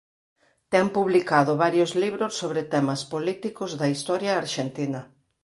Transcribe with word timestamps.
Ten 0.71 0.85
publicado 0.97 1.51
varios 1.65 1.91
libros 2.03 2.33
sobre 2.41 2.63
temas 2.73 3.01
políticos 3.13 3.71
da 3.79 3.87
historia 3.95 4.31
arxentina. 4.43 5.01